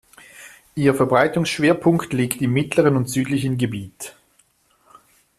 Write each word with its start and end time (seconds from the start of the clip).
Ihr 0.73 0.95
Verbreitungsschwerpunkt 0.95 2.11
liegt 2.11 2.41
im 2.41 2.53
mittleren 2.53 2.95
und 2.97 3.07
südlichen 3.07 3.59
Gebiet. 3.59 4.15